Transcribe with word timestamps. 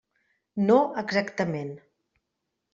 No 0.69 0.77
exactament. 1.03 1.71